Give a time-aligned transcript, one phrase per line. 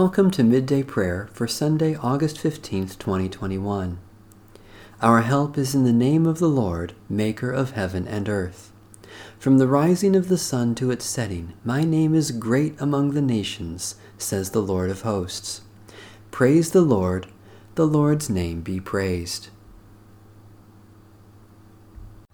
[0.00, 3.98] Welcome to Midday Prayer for Sunday, August 15th, 2021.
[5.02, 8.70] Our help is in the name of the Lord, Maker of heaven and earth.
[9.40, 13.20] From the rising of the sun to its setting, my name is great among the
[13.20, 15.62] nations, says the Lord of hosts.
[16.30, 17.26] Praise the Lord,
[17.74, 19.48] the Lord's name be praised.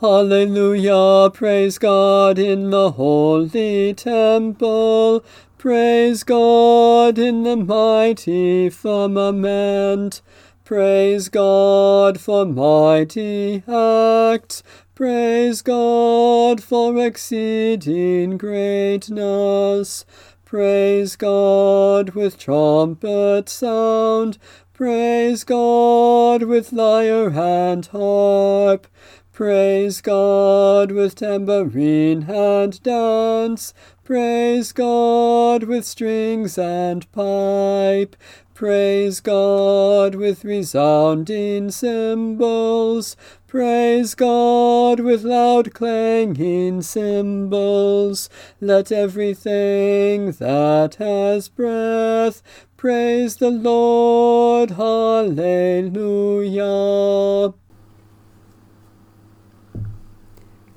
[0.00, 5.24] Hallelujah, praise God in the holy temple.
[5.62, 10.20] Praise God in the mighty firmament.
[10.64, 14.64] Praise God for mighty acts.
[14.96, 20.04] Praise God for exceeding greatness.
[20.44, 24.38] Praise God with trumpet sound.
[24.72, 28.88] Praise God with lyre and harp.
[29.32, 33.72] Praise God with tambourine and dance.
[34.04, 38.14] Praise God with strings and pipe.
[38.52, 43.16] Praise God with resounding cymbals.
[43.46, 48.28] Praise God with loud clanging cymbals.
[48.60, 52.42] Let everything that has breath
[52.76, 54.72] praise the Lord.
[54.72, 55.92] Hallelujah.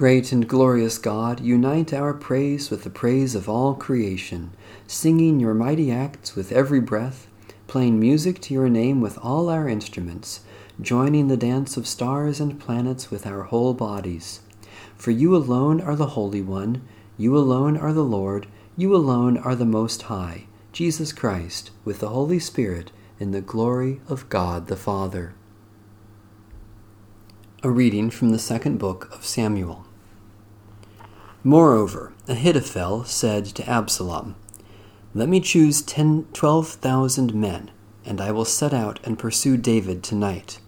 [0.00, 4.50] Great and glorious God, unite our praise with the praise of all creation,
[4.86, 7.26] singing your mighty acts with every breath,
[7.66, 10.40] playing music to your name with all our instruments,
[10.80, 14.40] joining the dance of stars and planets with our whole bodies.
[14.96, 16.80] For you alone are the Holy One,
[17.18, 18.46] you alone are the Lord,
[18.78, 24.00] you alone are the Most High, Jesus Christ, with the Holy Spirit, in the glory
[24.08, 25.34] of God the Father.
[27.62, 29.84] A reading from the second book of Samuel.
[31.42, 34.34] Moreover, Ahithophel said to Absalom,
[35.14, 37.70] Let me choose ten, twelve thousand men,
[38.04, 40.60] and I will set out and pursue David tonight.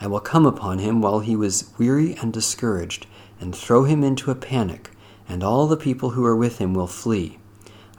[0.00, 3.06] I will come upon him while he was weary and discouraged,
[3.40, 4.90] and throw him into a panic,
[5.28, 7.38] and all the people who are with him will flee.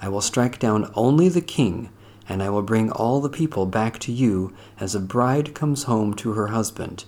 [0.01, 1.89] I will strike down only the king,
[2.27, 6.13] and I will bring all the people back to you as a bride comes home
[6.15, 7.05] to her husband.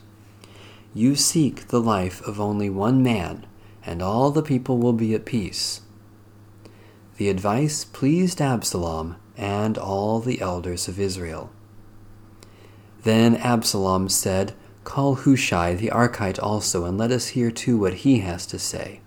[0.93, 3.45] You seek the life of only one man
[3.85, 5.81] and all the people will be at peace.
[7.17, 11.51] The advice pleased Absalom and all the elders of Israel.
[13.03, 14.53] Then Absalom said,
[14.83, 19.01] Call Hushai the Archite also, and let us hear too what he has to say.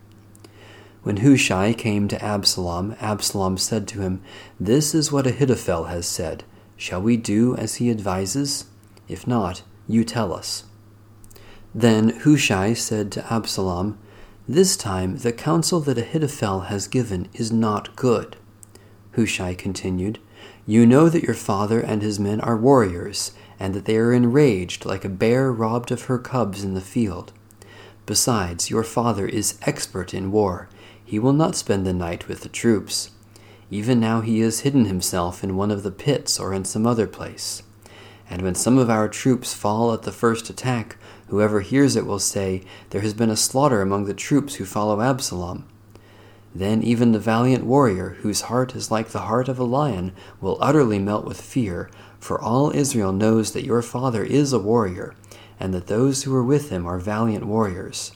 [1.02, 4.22] When Hushai came to Absalom, Absalom said to him,
[4.58, 6.44] This is what Ahithophel has said.
[6.76, 8.66] Shall we do as he advises?
[9.06, 10.64] If not, you tell us.
[11.74, 13.98] Then Hushai said to Absalom,
[14.46, 18.36] this time the counsel that Ahithophel has given is not good.
[19.14, 20.18] Hushai continued,
[20.66, 24.84] You know that your father and his men are warriors, and that they are enraged
[24.84, 27.32] like a bear robbed of her cubs in the field.
[28.06, 30.68] Besides, your father is expert in war.
[31.02, 33.10] He will not spend the night with the troops.
[33.70, 37.06] Even now he has hidden himself in one of the pits or in some other
[37.06, 37.62] place.
[38.28, 40.96] And when some of our troops fall at the first attack,
[41.34, 45.00] Whoever hears it will say, There has been a slaughter among the troops who follow
[45.00, 45.66] Absalom.
[46.54, 50.58] Then even the valiant warrior, whose heart is like the heart of a lion, will
[50.60, 51.90] utterly melt with fear,
[52.20, 55.12] for all Israel knows that your father is a warrior,
[55.58, 58.12] and that those who are with him are valiant warriors.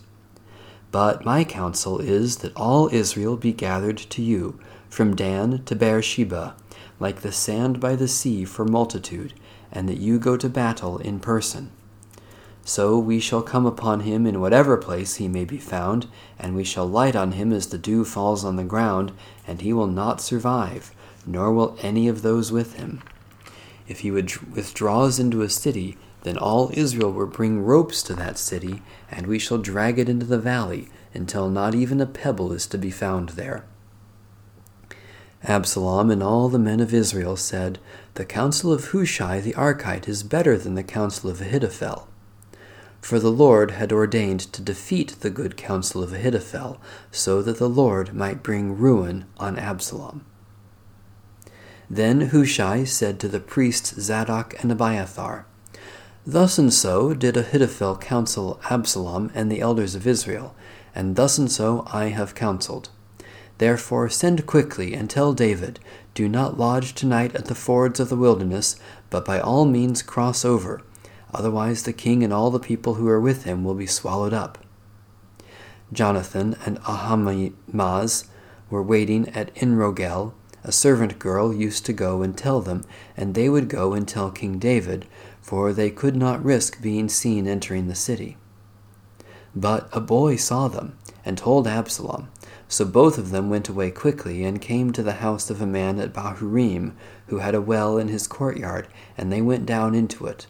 [0.92, 6.54] But my counsel is that all Israel be gathered to you, from Dan to Beersheba,
[7.00, 9.34] like the sand by the sea for multitude,
[9.72, 11.72] and that you go to battle in person.
[12.68, 16.06] So we shall come upon him in whatever place he may be found,
[16.38, 19.12] and we shall light on him as the dew falls on the ground,
[19.46, 23.02] and he will not survive, nor will any of those with him.
[23.86, 28.82] If he withdraws into a city, then all Israel will bring ropes to that city,
[29.10, 32.76] and we shall drag it into the valley, until not even a pebble is to
[32.76, 33.64] be found there.
[35.42, 37.78] Absalom and all the men of Israel said,
[38.12, 42.08] The counsel of Hushai the Archite is better than the counsel of Ahithophel
[43.00, 46.80] for the Lord had ordained to defeat the good counsel of Ahithophel,
[47.10, 50.24] so that the Lord might bring ruin on Absalom.
[51.88, 55.46] Then Hushai said to the priests Zadok and Abiathar,
[56.26, 60.54] Thus and so did Ahithophel counsel Absalom and the elders of Israel,
[60.94, 62.90] and thus and so I have counseled.
[63.56, 65.80] Therefore send quickly and tell David,
[66.14, 68.76] Do not lodge tonight at the fords of the wilderness,
[69.08, 70.82] but by all means cross over
[71.34, 74.58] Otherwise, the king and all the people who are with him will be swallowed up.
[75.92, 78.24] Jonathan and Ahimaaz
[78.70, 80.34] were waiting at Enrogel,
[80.64, 82.84] A servant girl used to go and tell them,
[83.16, 85.06] and they would go and tell King David,
[85.40, 88.36] for they could not risk being seen entering the city.
[89.54, 92.28] But a boy saw them, and told Absalom.
[92.68, 95.98] So both of them went away quickly, and came to the house of a man
[96.00, 96.92] at Bahurim,
[97.28, 100.46] who had a well in his courtyard, and they went down into it.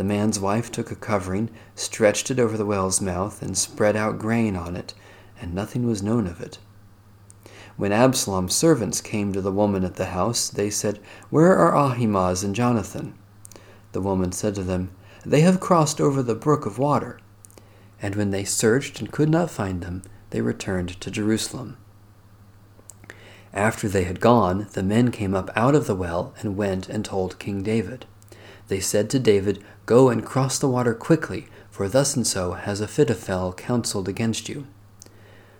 [0.00, 4.18] The man's wife took a covering, stretched it over the well's mouth, and spread out
[4.18, 4.94] grain on it,
[5.38, 6.56] and nothing was known of it.
[7.76, 12.42] When Absalom's servants came to the woman at the house, they said, Where are Ahimaaz
[12.42, 13.12] and Jonathan?
[13.92, 14.90] The woman said to them,
[15.26, 17.20] They have crossed over the brook of water.
[18.00, 21.76] And when they searched and could not find them, they returned to Jerusalem.
[23.52, 27.04] After they had gone, the men came up out of the well and went and
[27.04, 28.06] told King David.
[28.70, 32.80] They said to David, Go and cross the water quickly, for thus and so has
[32.80, 34.68] Ahithophel counseled against you.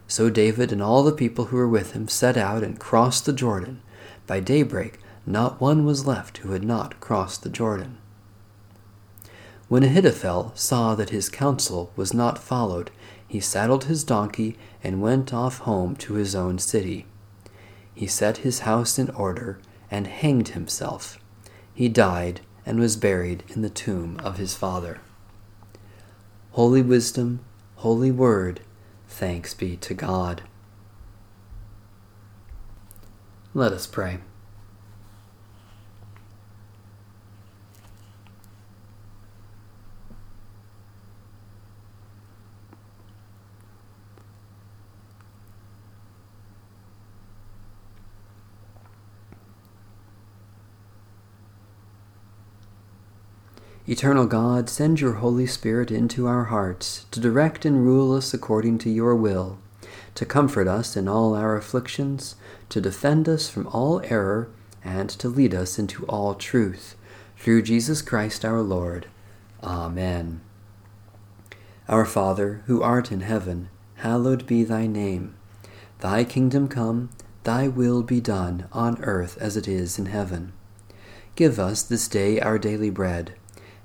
[0.07, 3.33] So David and all the people who were with him set out and crossed the
[3.33, 3.83] Jordan.
[4.29, 7.99] By daybreak, not one was left who had not crossed the Jordan.
[9.67, 12.93] When Ahithophel saw that his counsel was not followed,
[13.27, 17.07] he saddled his donkey and went off home to his own city.
[17.93, 19.59] He set his house in order
[19.91, 21.19] and hanged himself.
[21.75, 25.01] He died and was buried in the tomb of his father.
[26.53, 27.41] Holy Wisdom,
[27.77, 28.61] Holy Word,
[29.09, 30.43] thanks be to God.
[33.55, 34.19] Let us pray.
[53.89, 58.77] Eternal God, send your Holy Spirit into our hearts to direct and rule us according
[58.79, 59.59] to your will,
[60.15, 62.35] to comfort us in all our afflictions,
[62.69, 64.51] to defend us from all error,
[64.85, 66.95] and to lead us into all truth.
[67.39, 69.07] Through Jesus Christ our Lord.
[69.65, 70.43] Amen.
[71.89, 75.35] Our Father, who art in heaven, hallowed be thy name.
[76.01, 77.09] Thy kingdom come,
[77.45, 80.53] thy will be done, on earth as it is in heaven.
[81.35, 83.35] Give us this day our daily bread